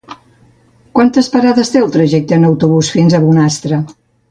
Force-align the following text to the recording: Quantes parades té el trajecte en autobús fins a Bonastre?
Quantes 0.99 1.29
parades 1.35 1.71
té 1.75 1.83
el 1.83 1.93
trajecte 1.97 2.41
en 2.41 2.49
autobús 2.49 2.91
fins 2.97 3.19
a 3.19 3.21
Bonastre? 3.29 3.81